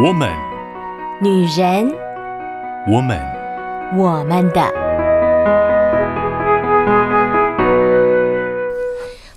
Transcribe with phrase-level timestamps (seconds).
[0.00, 0.30] 我们，
[1.20, 1.92] 女人，
[2.86, 3.18] 我们，
[3.96, 4.87] 我们的。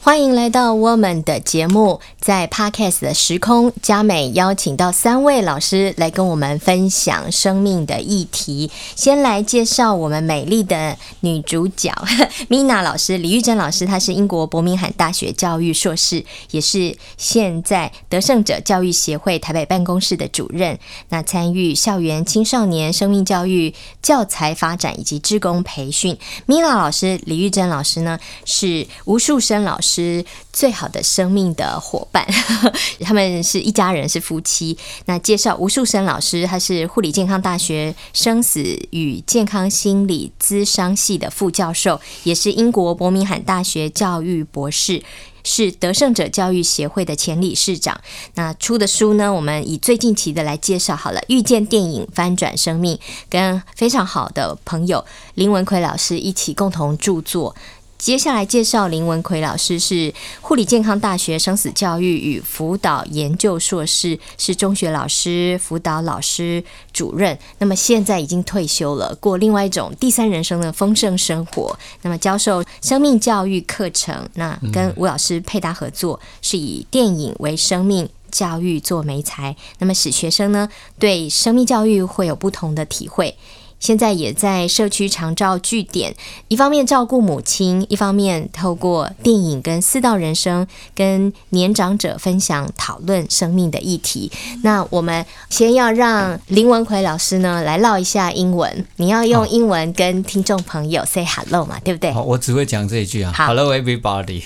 [0.04, 8.72] 欢迎来到我们的节目，在 Podcast 的时空，佳美邀请到三位老师来跟我们分享生命的议题。
[8.96, 11.94] 先来介绍我们美丽的女主角
[12.50, 20.80] Mina 老师，李玉珍老师，她是英国伯明翰大学教育硕士，也是现在得胜者教育协会台北办公室的主任。
[21.10, 23.72] 那参与校园青少年生命教育
[24.02, 26.18] 教材发展以及志工培训。
[26.48, 29.91] Mina 老师，李玉珍老师呢，是吴树生老师。
[29.92, 30.24] 是
[30.54, 32.26] 最好的生命的伙伴，
[33.04, 34.78] 他们是一家人，是夫妻。
[35.06, 45.04] 那介绍吴树生老师，他是护理健康大学生死与健康心理咨商系的副教授，也是英国伯明翰大学教育博士，
[45.44, 48.00] 是得胜者教育协会的前理事长。
[48.36, 52.96] 那出的书呢，我们以最近期的来介绍好了，《遇见电影翻转生命》，
[53.30, 55.04] 跟非常好的朋友
[55.36, 57.54] 林文奎老师一起共同著作。
[58.02, 67.38] 接下来介绍林文奎老师，是护理健康大学生死教育与辅导研究硕士，是中学老师、辅导老师、主任。
[67.60, 71.78] 那么现在已经退休了，过另外一种第三人生的丰盛生活。
[72.02, 79.56] 那么教授生命教育课程，那跟吴老师配搭合作，是以电影为生命教育做媒材。
[79.78, 83.38] 那么使学生呢，对生命教育会有不同的体会。
[83.82, 86.16] 现在也在社区长照据点，
[86.48, 94.32] 一方面照顾母亲，一方面透过电影跟四道人生，跟年长者分享讨论生命的议题。
[94.62, 102.12] 那我们先要让林文奎老师呢来唠一下英文，你要用英文跟听众朋友 say hello 嘛，对不对？
[102.12, 103.34] 好，我只会讲这一句啊。
[103.36, 104.44] Hello everybody。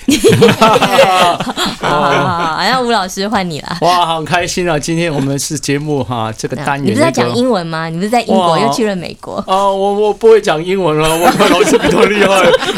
[1.95, 3.77] 好好好，那吴老师换你了。
[3.81, 4.77] 哇，好开心啊！
[4.77, 6.85] 今天我们是节目哈，这个单元。
[6.85, 7.89] 你不是在讲英文吗？
[7.89, 9.35] 你不是在英国又去了美国？
[9.47, 12.27] 啊，我我不会讲英文了，我们老师比较厉害。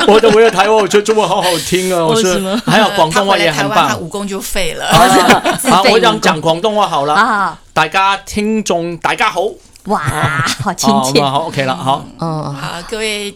[0.07, 2.05] 我的我在台湾，我觉得中文好好听啊。
[2.05, 2.31] 我说
[2.65, 3.89] 还有广东话也很棒。
[3.89, 4.85] 他武功就废了。
[5.69, 7.57] 好，我讲讲广东话好了。
[7.73, 9.41] 大家听众大家好。
[9.85, 10.01] 哇，
[10.61, 11.21] 好亲切。
[11.21, 12.03] 好，OK 了，好。
[12.19, 13.33] 嗯，好，各位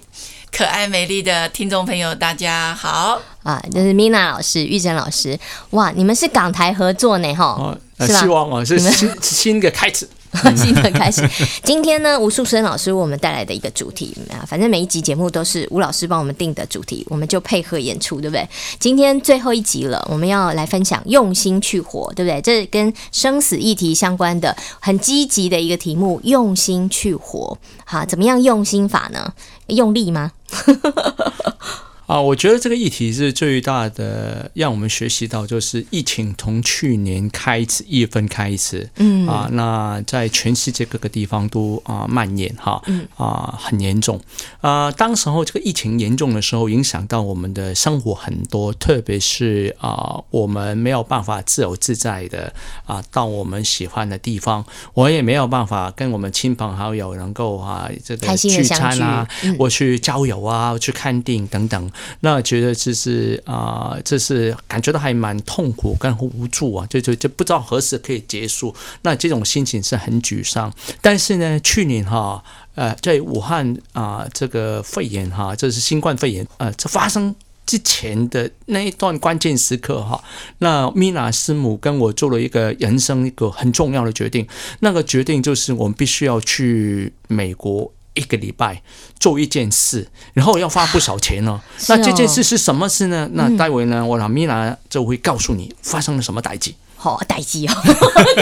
[0.51, 3.19] 可爱美丽的听众朋友，大家好。
[3.41, 5.39] 啊，这是 Mina 老师、玉珍老师。
[5.71, 7.75] 哇，你们是港台合作呢，哈。
[7.99, 10.07] 希望啊，是新 新的开始。
[10.55, 11.27] 新的开始。
[11.63, 18.47] 今天呢，吴树生老师为我们带来的一个主题啊，反正每一集节目都是吴老师帮我们定的主题，我们就配合演出，对不对？
[18.79, 22.41] 今天最后一集了，我们要来分享用心去活，对不对？
[22.41, 27.57] 这跟生死议题相关的很积极的一个题目，用心去活。
[27.83, 29.33] 好，怎么样用心法呢？
[29.67, 30.31] 用力吗？
[30.51, 31.90] 哈，哈哈哈哈。
[32.11, 39.25] 啊，我觉得这个议题是最大的，让我们学习到就是疫情从去年开始一月份开始，嗯。
[39.25, 43.07] 啊，那在全世界各个地方都啊蔓延哈，嗯。
[43.15, 44.19] 啊很严重。
[44.59, 44.91] 啊。
[44.91, 52.53] 当时候这个疫情严重的时候，影响到我们的生活很多，特别是啊我们没有办法自由自在的
[52.85, 58.61] 啊到我们喜欢的地方，我也没有办法跟我们亲朋好友能够啊这个聚。
[58.61, 59.25] 餐啊，
[59.57, 61.89] 我去郊游啊，去看电影等等。
[62.21, 68.73] 那觉得这是啊、这是感觉到还蛮痛苦跟无助啊，就就就不知道何时可以结束。
[69.01, 70.71] 那这种心情是很沮丧。
[71.01, 72.43] 但是呢，去年哈，
[72.75, 77.33] 呃，在武汉啊、这个肺炎哈，这是新冠肺炎，呃，这发生
[77.65, 80.23] 之前的那一段关键时刻哈，
[80.59, 84.47] 那米娜师母跟我做了一个人生一个很重要的决定。
[84.79, 87.91] 那个决定就是我们必须要去美国。
[88.13, 88.81] 一个礼拜
[89.19, 91.61] 做一件事，然后要花不少钱呢、 哦。
[91.87, 93.29] 那这件事是什么事呢？
[93.33, 96.73] 那待会呢，我让米娜就会告诉你发生了什么代志。
[96.95, 97.73] 好、哦，代志哦，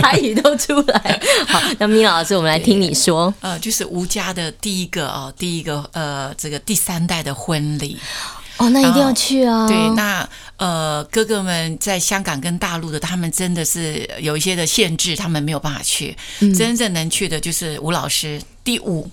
[0.02, 1.22] 台语都出来。
[1.48, 3.34] 好，那米娜老师，我们来听你说。
[3.40, 7.98] 呃，就是吴家的第一个哦，第一个呃，这个第三代的婚礼。
[8.58, 9.66] 哦，那一定要去啊。
[9.66, 10.28] 对，那
[10.58, 16.18] 呃，哥哥们在香港跟大陆的，他们真的是有一些的限制，他们没有办法去。
[16.42, 19.10] 嗯、真正能去的就是吴老师第五。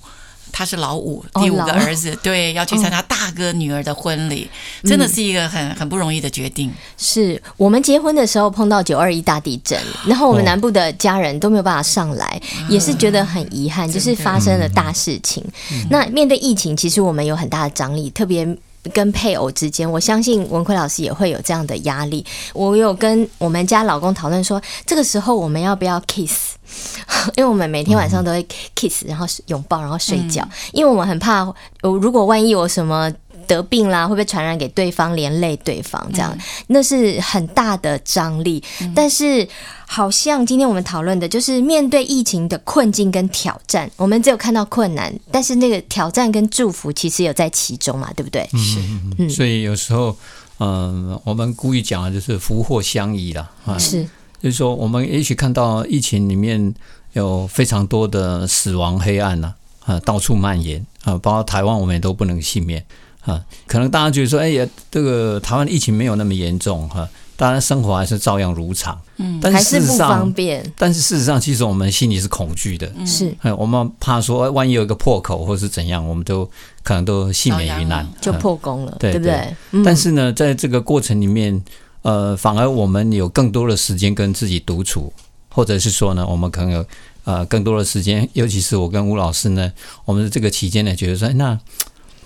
[0.52, 4.48] 他是老五，第五个儿子，哦、对， 要去参加大哥女儿的婚礼，
[4.82, 6.72] 哦、真的是一个很很不容易的决定。
[6.96, 15.44] 是我们结婚的时候碰到九二一大地震，然后我们南部的家人都没有办法上来，哦、也是觉得很遗憾，就是发生了大事情。
[15.72, 18.46] 嗯、那面对疫情，其实我们有很大的张力，特别
[18.88, 22.24] 跟配偶之间，我相信文奎老师也会有这样的压力。
[22.52, 26.54] 我有跟我们家老公讨论说，这个时候我们要不要 kiss？
[27.36, 30.46] 因为我们每天晚上都会 kiss，然后拥抱，然后睡觉。
[30.72, 31.46] 因为我们很怕，
[31.80, 33.12] 如果万一有什么
[33.46, 34.06] 得病啦？
[34.06, 36.06] 会不会传染给对方，连累对方？
[36.12, 38.62] 这样、嗯、那是很大的张力。
[38.80, 39.46] 嗯、但是，
[39.86, 43.90] 好像今天我们讨论的就是面对疫情的困境跟挑战。
[43.96, 48.48] 我们只有看到困难，但是那个挑战跟祝福其实有在其中嘛，对不对？
[48.52, 48.80] 是，
[49.18, 50.16] 嗯，所以有时候，
[50.58, 53.50] 嗯、呃，我们故意讲的就是福祸相依啦。
[53.64, 54.02] 啊，是，
[54.42, 56.74] 就是说，我们也许看到疫情里面
[57.12, 59.54] 有非常多的死亡黑暗呐，
[59.84, 62.84] 啊，到处蔓延啊，包括台湾，我们也都不能幸免
[63.26, 63.44] 啊。
[63.66, 67.06] 可能大家觉得说，哎呀，这个台湾疫情没有那么严重哈。
[67.38, 68.98] 当然，生活还是照样如常。
[69.18, 70.72] 嗯，但是事实上，还是不方便。
[70.74, 72.90] 但是事实上，其实我们心里是恐惧的。
[73.04, 76.50] 是，我们怕说，万一有一个破口或是怎样，我们都
[76.82, 79.32] 可能都幸免于难，就破功了，嗯、对不对？
[79.32, 81.62] 对嗯、但是呢，在这个过程里面，
[82.00, 85.12] 呃，反而我们有更多的时间跟自己独处，
[85.50, 86.86] 或者是说呢，我们可能有
[87.24, 89.70] 呃更多的时间，尤其是我跟吴老师呢，
[90.06, 91.60] 我们的这个期间呢，觉得说，那。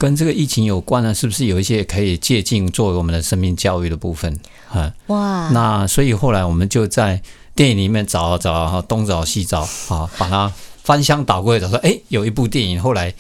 [0.00, 4.34] 跟这个疫情有关呢，是不是有一些可以借鉴作为我们的生命教育的部分？
[4.66, 7.20] 哈，哇，那所以后来我们就在
[7.54, 9.60] 电影里面找找，东找西找，
[9.90, 10.50] 啊，把它
[10.82, 13.10] 翻箱倒柜找说，哎，有一部电影，后来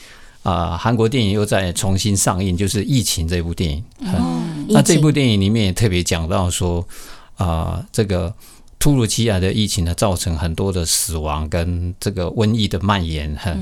[0.42, 3.84] 啊、呃，韩国电影又在重新上映，就是《疫情》这部电影。
[3.98, 6.80] 嗯，那这部电影里面也特别讲到说，
[7.36, 8.32] 啊、呃，这个
[8.78, 13.54] 突如其来的疫情呢，造成很多的死亡跟这个瘟疫的蔓延，哈，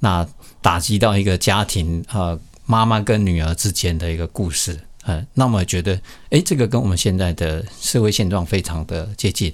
[0.00, 0.26] 那
[0.60, 2.36] 打击到一个家庭，啊。
[2.66, 5.98] 妈妈跟女儿之间的一个故事，嗯，那么觉得，
[6.30, 9.52] 哎，这个跟我们现在的社会现状非常的接近，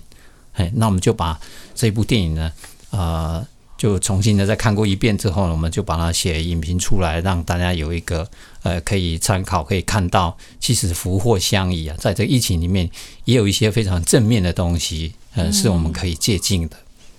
[0.55, 1.39] 哎，那我们就把
[1.75, 2.51] 这部电影呢，
[2.91, 8.27] 呃，就重新的再看过一遍之后呢，我们就把它写影评出来，让大家有一个
[8.63, 12.89] 呃可以参考，可以看到，其实福祸相依啊，在这个疫情里面
[13.27, 16.77] 也有一些非常正面的东西，呃，是我们可以借鉴的，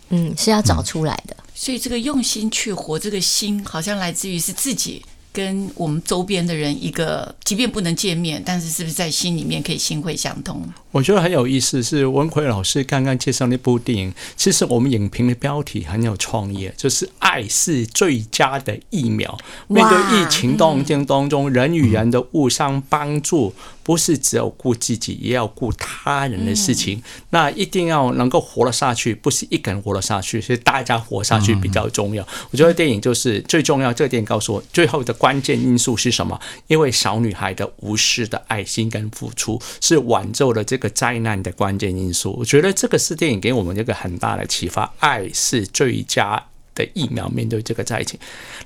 [0.10, 5.06] 嗯，是要找出来的，所以这个用心去活，这个心好像来自于是自己。
[5.34, 10.62] 跟我们周边的人一个，即便不能见面，但是是不是在心里面可以心会相通？
[10.92, 14.14] 我觉得很有意思，是文奎老师刚刚介绍那部电影。
[14.38, 19.36] 其实我们影评的标题很有创意，就是“爱是最佳的疫苗”。
[19.68, 23.52] 面对疫情当中当中，人与人的互相帮助，
[23.82, 27.02] 不是只有顾自己，也要顾他人的事情。
[27.32, 32.24] 那一定要能够活得下去，不是一个人活得下去，是大家活下去比较重要。
[32.52, 33.92] 我觉得电影就是最重要。
[33.92, 36.38] 这个电影告诉我，最后的关键因素是什么？
[36.68, 40.90] 因为小女孩的无私的爱心跟付出，是挽救了这个。
[40.94, 44.94] 灾难的关键因素，我觉得这个是电影给我们一个很大的启发。
[45.00, 46.42] 爱是最佳
[46.76, 48.20] 的疫苗，面对这个灾情。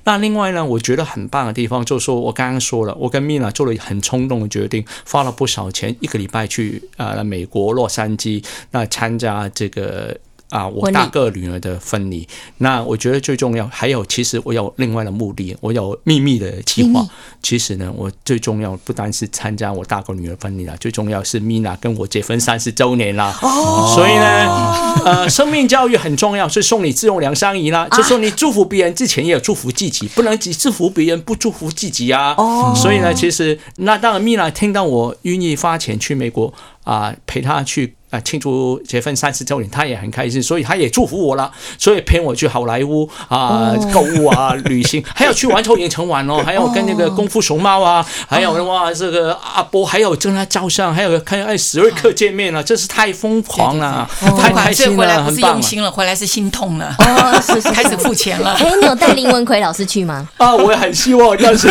[0.04, 10.18] 那另外呢，我觉得很棒的地方就是说，我刚刚说了，我跟米娜做了很冲动的决定，花了不少钱，一个礼拜去呃美国洛杉矶，那参加这个。
[10.50, 12.26] 啊，我大个女儿的婚礼，
[12.58, 13.68] 那我觉得最重要。
[13.68, 17.06] 还有，其实我有另外的目的，我有秘密的计划。
[17.42, 23.38] 其实呢，我最重要不单是参加我大个女儿婚礼了，最重要是米娜跟我结婚三十周年啦。
[23.42, 27.86] 哦，所以呢，呃，生命教育很重要，是送你自用两相宜啦。
[27.90, 32.34] 就说你祝福别人之前也有祝福自己，不能只祝福别人不祝福自己啊。
[32.38, 36.52] 哦，所以呢，其实那当然，米娜听到我愿意花钱去美国
[36.88, 37.94] 啊，陪他去。
[38.10, 54.08] 啊，庆祝结婚三十周年，他也很开心，所以他也祝福我了，所以陪我去好莱坞啊购物啊 旅行，还要去环球影城玩哦，还有跟那个功夫熊猫啊，还有哇这个阿波，还有跟他照相，还有看哎史瑞克见面了，真是太疯狂了，
[54.40, 58.54] 太开心了，回来不是用心了，回来是心痛了，哦，是 开始付钱了。
[58.54, 60.26] 哎，你有带林文奎老师去吗？
[60.38, 61.68] 啊，我也很希望，但是。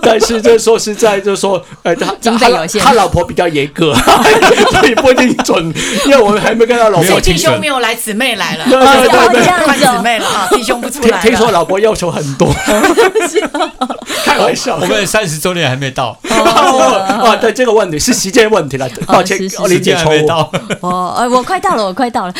[0.02, 3.94] 但是这说实在，就说，呃，他 他他老婆比较严格，
[4.72, 5.72] 所以不一定准，
[6.06, 7.20] 因为我们还没跟他老婆。
[7.20, 11.20] 弟兄没有来，姊妹来了，对对对，换姊妹了啊，弟兄不出来。
[11.20, 12.52] 听说老婆要求很多，
[14.24, 16.18] 开玩笑，我们三十周年还没到。
[16.28, 19.38] 啊，对这个问题是时间问题了，抱歉，
[19.68, 20.26] 理解错误。
[20.80, 22.34] 哦，呃，我快到了，我快到了。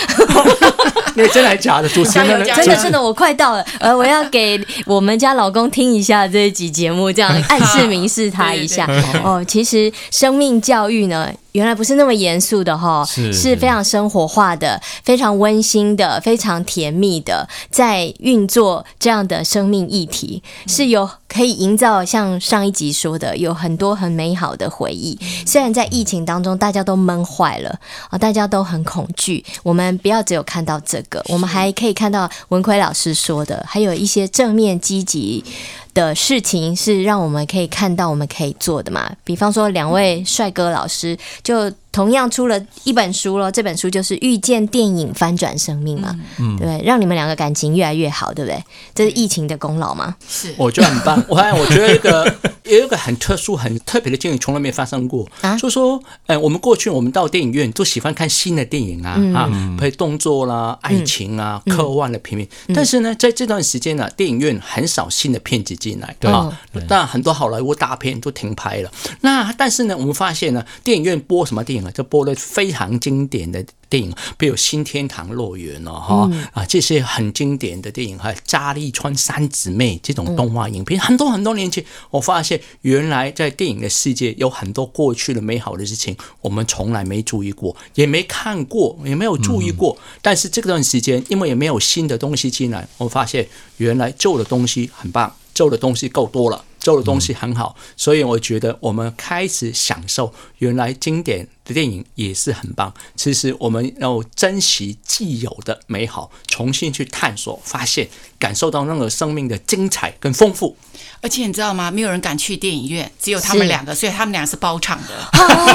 [1.21, 1.89] 你真的假的？
[1.89, 3.65] 主持人真的真的，我快到了。
[3.79, 7.31] 呃，我要给我们家老公听一下这一集节目，这样。
[7.49, 8.87] 暗示明示他一下
[9.25, 25.19] 哦，其实生命教育呢，原来不是那么严肃的哈，是是非常生活化的，非常温馨的，非常甜蜜的，在运作这样的生命议题，是有可以营造像上一集说的，有很多很美好的回忆。
[25.47, 27.79] 虽然在疫情当中大家都闷坏了
[28.09, 35.45] 啊，大家都很恐惧，我们不要只有看到这个，我们还可以看到文奎老师说的，还有一些正面积极
[35.93, 39.11] 的事情是让我们可以看到，我们可以做的嘛。
[39.25, 48.63] 比方说，两位帅哥老师就同样出了一本书咯，这本书就是《遇见电影翻转生命》嘛，嗯，对，让你们两个感情越来越好，对不对？
[48.95, 50.15] 这是疫情的功劳嘛？
[50.29, 51.23] 是，我觉得很棒。
[51.29, 52.33] 我看，我觉得一个
[52.71, 55.29] 有一个很特殊、很特别的经历，从来没发生过。
[55.41, 62.41] 啊，就说，呃，我们过去我们到电影院都喜欢看新的电影啊，嗯、啊，配动作啦、爱情啊、嗯、科幻的片。
[62.69, 66.59] 嗯、但是呢，在这段时间呢，电影院很少新的片子进来，对吧？
[66.89, 68.91] 但很多好莱坞大片都停拍了。
[69.23, 71.91] 那但是呢，我们发现呢，电影院播什么电影啊？
[71.91, 73.65] 就播了非常经典的。
[73.91, 89.99] 电影，比如《新天堂乐园》哦，哈啊，这些很经典的电影，还有《扎利川三姊妹》这种动画影片，很多很多年前，我发现原来在电影的世界有很多过去的美好的事情，我们从来没注意过，也没看过，也没有注意过。
[90.23, 96.65] 但是这段时间，因为也没有新的东西进来，我发现原来旧的东西很棒，旧的东西够多了。
[96.81, 102.93] 做的东西很好，所以我觉得我们开始享受原来经典的电影也是很棒。
[103.15, 108.09] 其实我们要珍惜既有的美好，重新去探索、发现、
[108.39, 110.77] 感受到那个生命的精彩跟丰富。
[111.21, 111.91] 而且你知道吗？
[111.91, 115.29] 没有人敢去电影院，只有他们两个，所以他们俩是包场的。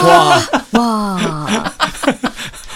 [0.03, 1.73] 哇哇！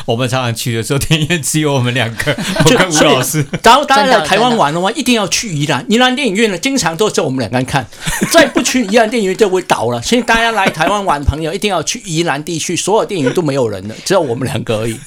[0.10, 2.36] 我们常常去的时候，电影院只有我们两个，
[2.66, 3.46] 我跟吴老师。
[3.62, 5.86] 然后大家来台湾玩的话，一定要去宜兰。
[5.88, 7.86] 宜兰电影院呢，经常都是我们两个人看。
[8.34, 10.02] 再不去宜兰电影院就会倒了。
[10.02, 15.00] 所以大家来台湾玩，朋友一定要去宜兰地区，所有电影院都没有人了，只有我们两个而已。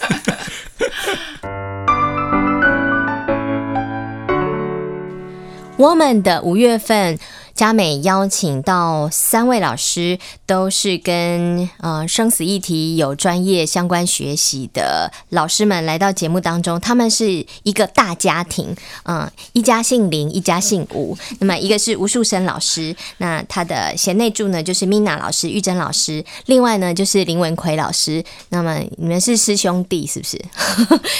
[5.77, 7.19] 我们的五月份。
[7.63, 16.81] 嘉美邀请到三位老师，都是跟呃生死议题有专业相关学习的老师们来到节目当中。
[16.81, 21.17] 他们是一个大家庭，嗯、呃，一家姓林，一家姓吴。
[21.39, 28.25] 那么一个是吴树生老师，那他的贤内助呢就是 Mina 老师、玉珍老师，另外呢就是林文奎老师。
[28.49, 30.37] 那么你们是师兄弟是不是？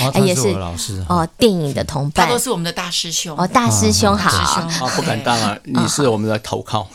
[0.01, 6.32] 哦、 也是老师哦，电影的同伴，他都是我们的大师兄哦，大师兄好，啊，啊，不敢当啊，你是我们。
[6.32, 6.89] 我投靠，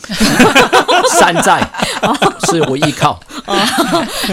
[1.18, 1.60] 山寨
[2.50, 3.18] 是我依靠。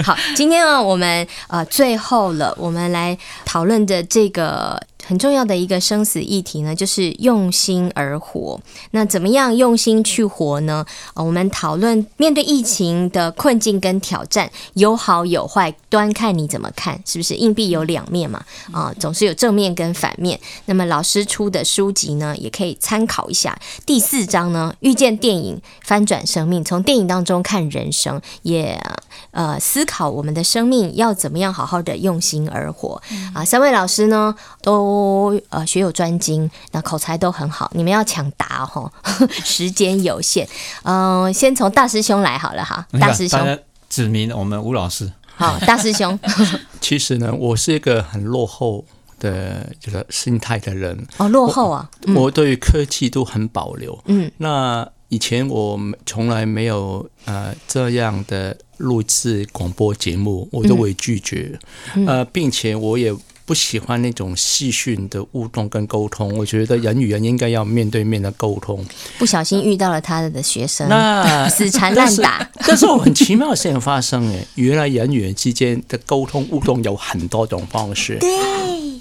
[0.03, 4.81] 好，今天呢，我们呃最后了，我们来讨论的这个。
[5.07, 8.59] 很重要的一个生死议题呢，就是用心而活。
[8.91, 10.83] 那怎么样用心去活呢？
[11.13, 17.35] 呃，我们讨论面对疫情的困境跟挑战，有好有坏，端看你怎么看，是不是？
[17.35, 20.39] 硬币有两面嘛，啊，总是有正面跟反面。
[20.65, 23.55] 那么老师出的书籍呢，也可以参考一下。
[23.85, 28.81] 第四章呢，遇见电影，翻转生命，从电影当中看人生，也
[29.29, 32.99] 呃思考我们的生命要怎么样好好的用心而活。
[33.35, 34.33] 啊，三位老师呢
[34.63, 34.94] 都。
[34.95, 38.91] 都呃学有专精，那口才都很好，你们要抢答哦，
[39.43, 40.47] 时间有限。
[40.83, 43.59] 嗯、呃，先从大师兄来好了哈，大师兄
[43.89, 45.11] 指明我们吴老师。
[45.35, 46.17] 好，大师兄。
[46.79, 48.85] 其实呢，我是一个很落后
[49.19, 53.97] 的这个心态的人哦，落后啊，我，我对于科技都很保留。
[54.05, 61.59] 嗯，那以前我从来没有呃这样的录制广播节目，我都会拒绝。
[61.95, 63.13] 嗯、呃，并且我也。
[63.45, 68.83] 不喜欢那种视讯的互动跟沟通，我觉得人与人应该要面对面的沟通。
[69.19, 72.49] 不小心遇到了他的学生，那 死缠烂打。
[72.55, 78.29] 但是，但是我很奇妙的事情发生诶，原来人与人之间的沟通互动有很多种方式，对，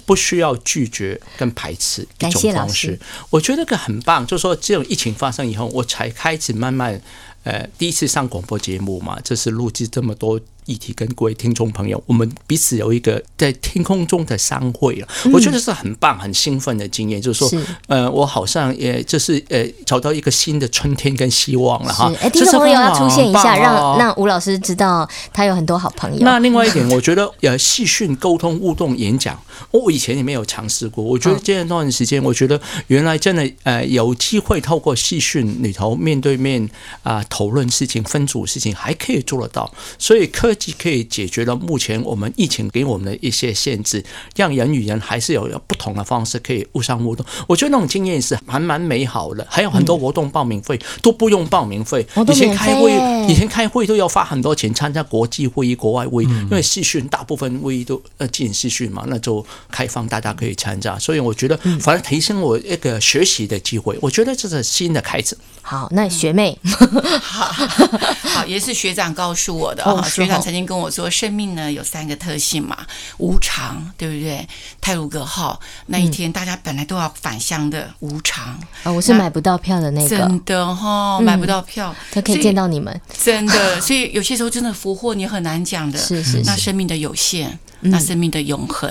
[0.05, 2.99] 不需要拒绝跟排斥一种方式。
[3.31, 7.01] 我觉得这个很棒，就是说这种疫情发生以后，我才开始慢慢，
[7.43, 10.39] 呃，第一次上广播节目嘛，这是录制这么多。
[10.65, 17.21] 议题跟各位听众朋友，我们彼此有一个在天空中的相会了，我觉得是很棒、很兴奋的经验。
[17.21, 22.11] 就是说，呃，我好像也就是呃找到一个新的春天跟希望了哈。
[22.19, 26.19] 哎，听众朋友要出现一下，让让吴老师知道他有很多好朋友。
[26.21, 29.39] 那另外一点，我觉得呃，视讯沟通、互动演讲，
[29.71, 31.03] 我以前也没有尝试过。
[31.03, 36.67] 我觉得这段时间，我觉得原来真的呃有机会透过视讯里头面对面
[37.03, 39.71] 啊讨论事情、分组事情，还可以做得到。
[39.99, 44.03] 所以科可以解决了目前我们疫情给我们的一些限制，
[44.35, 47.25] 让人与人还是有不同的方式可以互相互动。
[47.47, 49.45] 我觉得那种经验是还蛮美好的。
[49.49, 52.91] 还有很多活动报名费都不用报名费，以前开会
[53.29, 60.97] 以前开会都要花很多钱参加国际会议、国外会议，因为视讯大部分会议都呃进视讯嘛，那就开放大家可以参加。
[60.97, 63.97] 所以我觉得反而提升我一个学习的机会。
[64.01, 65.37] 我觉得这是新的开始。
[65.61, 66.57] 好，那学妹，
[67.21, 72.85] 好，好，也是学长告诉我的 啊，学长曾经跟我说，生命呢有三个特性嘛，
[73.17, 74.47] 无常，对不对？
[74.79, 78.45] 泰鲁阁号那一天，大家本来都要返乡的，无常。
[78.53, 87.57] 啊、哦，我是买不到票的那个，真的哈、哦，买不到票，他、嗯、可以见到你们，真的， 所以有些时候真的福祸你很难讲的，是是，是，那生命的有限。
[87.87, 88.89] 那生命的永恒，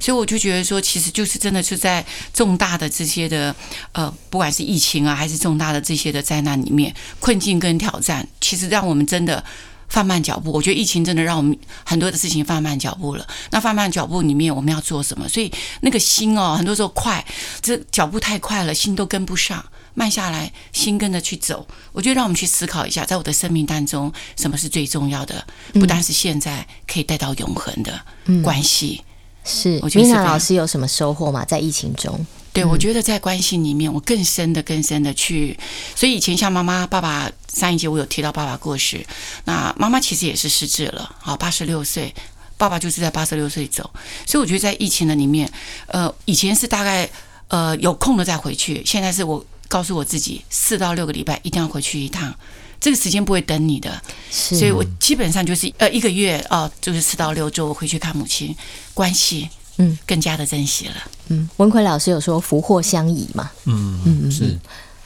[0.00, 3.54] 所以我就觉得说，其实就是真的是在重大的这些的
[3.92, 9.44] 呃，不管是疫情啊，还是重大的这些的灾难里面，困境跟挑战，其实让我们真的
[9.88, 10.52] 放慢脚步。
[10.52, 13.26] 我觉得疫情真的让我们很多的事情放慢脚步了。
[13.50, 15.28] 那放慢脚步里面，我们要做什么？
[15.28, 17.24] 所以那个心哦，很多时候快，
[17.60, 19.64] 这脚步太快了，心都跟不上。
[19.96, 21.64] 慢下来，心跟着去走。
[21.92, 25.46] 我觉得让我们去思考一下，在我的生命当中，什么是最重要的？
[25.74, 28.00] 不单是现在可以带到永恒的
[28.42, 29.04] 关系。
[29.04, 29.06] 嗯、
[29.44, 31.44] 是，我觉得老师有什么收获吗？
[31.44, 32.26] 在疫情中？
[32.54, 35.58] 对，嗯、我觉得在关系里面，我更深的、更深的去。
[35.94, 39.04] 所以以前像妈妈、爸爸，上一节我有提到爸爸过世，
[39.44, 42.14] 那妈妈其实也是失智了，好，八十六岁，
[42.56, 43.90] 爸爸就是在八十六岁走。
[44.24, 45.52] 所以我觉得在疫情的里面，
[45.88, 47.10] 呃，以前是大概
[47.48, 49.44] 呃有空了再回去，现在是我。
[49.66, 52.32] 告诉我自己，四到六个礼拜一定要回去一趟，
[52.78, 58.54] 这个时间不会等你的，所以我基本上就是呃一个月哦，就是四到六周回去看母亲，
[58.92, 60.94] 关系嗯更加的珍惜了。
[61.28, 63.50] 嗯，文奎老师有说福祸相倚嘛？
[63.64, 64.58] 嗯嗯是，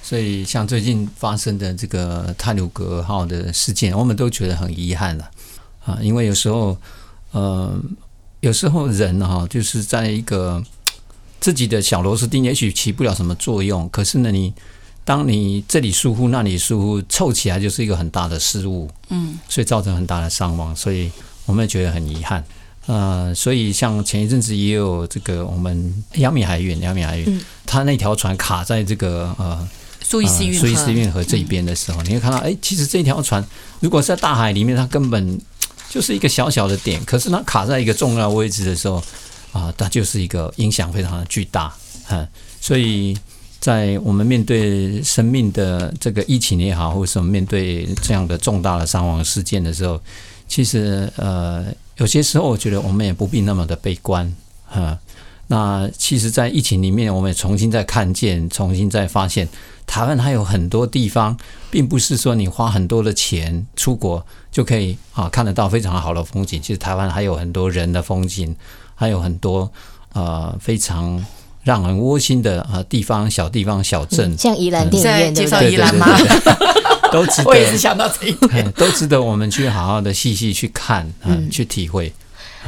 [0.02, 5.30] 所以像最近发生的这个泰鲁格号的事件，我们都觉得很遗憾了
[5.84, 6.76] 啊，因为有时候
[7.32, 7.78] 呃
[8.40, 10.64] 有时候人哈就是在一个。
[11.40, 14.52] 自己的小螺丝钉也许起不了什么作用，可是呢，你
[15.04, 21.08] 当你这里疏忽，那里疏忽，凑起来就是一个很大的失误，嗯，所以造成很大的伤亡，所以
[21.46, 22.44] 我们也觉得很遗憾。
[22.88, 29.68] 呃，所以像前一阵子也有这个我们亚米海运，亚米海运，嗯、它那条船卡在这个呃
[30.02, 33.46] 苏伊士运河，苏伊士运河这边的时候，嗯、你会看到，哎，其实这条船
[33.78, 35.40] 如果是在大海里面，它根本
[35.88, 39.00] 就是一个小小的点，可是它卡在一个重要位置的时候。
[39.50, 41.72] 啊，它就是一个影响非常的巨大，
[42.04, 42.28] 哈，
[42.60, 43.16] 所以
[43.58, 49.98] 在我们面对生命的这个疫情也好，或者是我们面对这样的重大的伤亡事件的时候，
[50.46, 51.64] 其实呃，
[51.98, 54.34] 有些时候我觉得我们也不必那么的悲观，
[54.66, 54.98] 哈。
[55.48, 59.48] 那其实，在疫情里面，我们也重新再看见，重新再发现，
[59.86, 61.36] 台湾还有很多地方，
[61.70, 66.60] 并不是说你花很多的钱出国就可以啊看得到非常好的风景。
[66.60, 68.56] 其实台湾还有很多人的风景。
[69.00, 69.70] 还有很多
[70.12, 71.24] 呃非常
[71.62, 76.04] 让人窝心的啊地方，小地方小镇，像宜兰电影院，介绍宜兰吗？
[77.12, 77.50] 都值得。
[77.50, 82.12] 我也是想到这一点，都值得我们去好好的细细去看，嗯，去体会。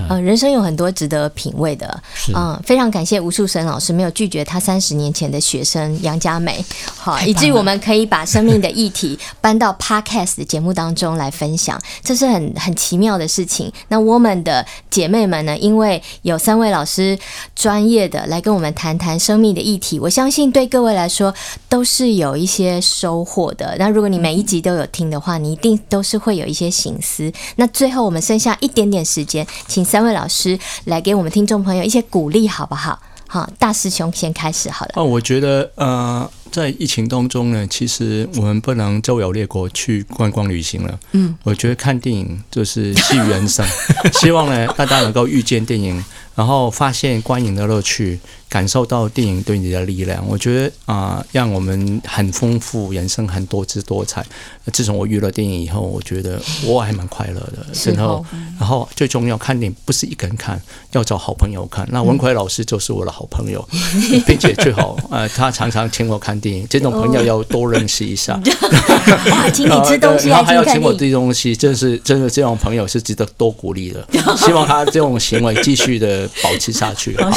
[0.09, 2.03] 呃，人生有很多值得品味的，
[2.35, 6.65] 嗯，非常感谢吴树森老师没有拒绝他三十年前的学生杨佳美，
[6.97, 13.71] 好，以至于我们可以把生命的议题搬到 Podcast 的节目当中来分享，这是很很奇妙的事情。
[13.89, 17.19] 那我们的姐妹们呢，因为有三位老师
[17.55, 21.35] 专业的来跟我们谈谈生命的议题，我相信对各位来说
[21.69, 23.77] 都是有一些收获的。
[23.79, 27.31] 那如果你每一集都有听的话，你一定都是会有一些醒思。
[27.57, 29.90] 那最后我们剩下一点点时间，请。
[29.91, 32.97] 三位老师来给我们听众朋友一些鼓励，好不好？
[33.27, 34.93] 好，大师兄先开始好了。
[34.95, 40.97] 哦，我觉得呃，在疫情当中呢，其实我们不能周游列国去观光旅行了。
[41.11, 43.67] 嗯，我觉得看电影就是戏语人生，
[44.15, 46.05] 希望呢大家能够遇见电影，
[46.37, 48.21] 然后发现观影的乐趣。
[48.51, 54.27] 感受到电影对你的力量，我觉得啊、呃，让我们很丰富，人生很多姿多彩。
[54.73, 57.65] 自从我遇了电影以后，我觉得我还蛮快乐的。
[57.95, 58.27] 然后，
[58.59, 60.61] 然后最重要，看电影不是一个人看，
[60.91, 61.89] 要找好朋友看。
[61.93, 68.35] 那文奎老师就是我的好朋友，嗯、并且最好 呃，他常常请我看电影，这种朋友要多认识一下。
[69.31, 74.05] 哇，请你吃东西， 然后还要请我吃东西，真是真的，这种朋友是值得多鼓励的。
[74.37, 77.17] 希望他这种行为继续的保持下去。
[77.17, 77.31] 好，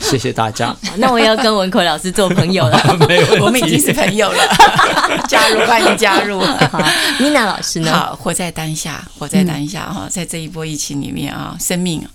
[0.00, 0.59] 谢谢大家。
[0.96, 2.78] 那我也要跟文奎老师做朋友了，
[3.40, 4.42] 我们已经是朋友了，
[5.28, 6.40] 加入欢迎加入。
[6.40, 6.78] 好
[7.18, 7.92] ，Mina 老师呢？
[7.92, 12.06] 好，活在当下，活在当下哈，在这一波疫情里面啊，生命，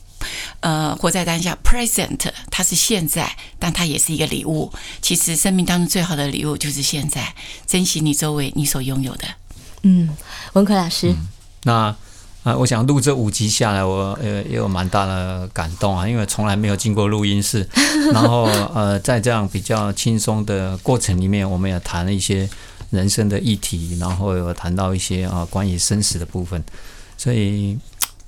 [0.59, 4.71] 呃，活在当下，present，它是现在，但它也是一个礼物。
[5.01, 7.33] 其实生命当中最好的礼物就是现在，
[7.65, 9.25] 珍惜你周围你所拥有的。
[9.83, 10.09] 嗯，
[10.53, 11.27] 文奎老师，嗯、
[11.63, 11.95] 那。
[12.45, 17.67] 啊，我想录这五集下来，我呃也有蛮大的感动啊，因为从来没有进过录音室，
[18.13, 18.43] 然后
[18.75, 22.47] 呃在这样比较轻松的过程里面，我们也谈了一些
[22.91, 26.63] 人生的议题，然后有谈到一些啊关于生死的部分，
[27.17, 27.75] 所以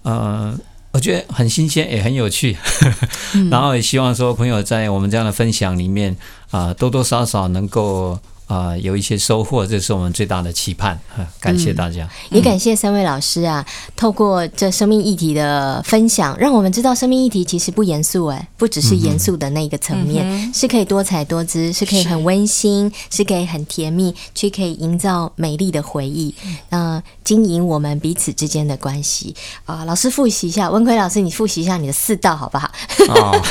[0.01, 0.57] 呃
[0.93, 2.57] 我觉得很新鲜也很有趣，
[3.51, 6.17] 然后也希望说朋友在我们这样的分享里面
[6.49, 10.97] 啊多多少少能够啊、呃，有一些收获，这是我们最大的期盼。
[11.39, 26.33] 感谢大家，嗯、也感谢三位老师啊，透过这生命议题的分享，让我们知道生命议题其实不严肃，哎，不只是严肃的那个层面，嗯、是可以多彩多姿，是可以很温馨，是，是可以很甜蜜，去可以营造美丽的回忆，
[26.69, 29.85] 嗯、呃，经营我们彼此之间的关系啊、呃。
[29.85, 32.71] 老师复习一下，文奎老师，你复习一下你的四道好不好？
[33.09, 33.41] 哦，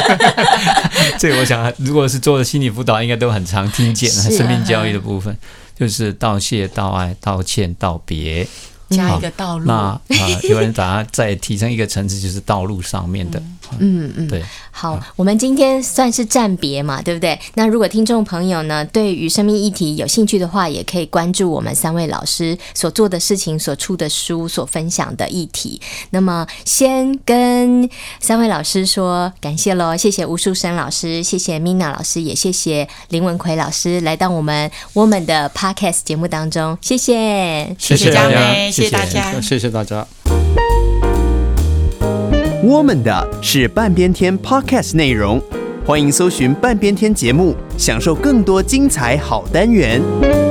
[1.18, 4.10] 这个我想，如果是做的心理辅导，应该都很常听见。
[4.42, 5.36] 生命教育的部分，
[5.74, 8.46] 就是道谢、道爱、道歉、道别。
[8.92, 13.42] 加一个道路，那啊、呃，有人把它再提升一个层次，就是道路上面的，
[13.78, 14.12] 嗯。
[14.16, 14.42] 嗯，对。
[14.70, 17.14] 好，我们今天算是暂别嘛，对。
[17.14, 17.38] 不对？
[17.54, 25.80] 那如果听众朋友呢，对于生命议题有兴趣的话，也可以关注我们三位老师所做的事情、所出的书、所分享的议题。
[26.10, 40.06] 那么，先跟三位老师说感谢喽，谢谢吴树生老师，谢谢 Mina 老师，也谢谢林文奎老师来到我们我们的 Podcast 节目当中，谢谢，谢谢嘉梅，谢谢大家，谢谢大家。
[42.64, 45.42] 我们的是半边天 Podcast 内容，
[45.84, 50.41] 欢迎搜寻半边天节目，享受更多精彩好单元。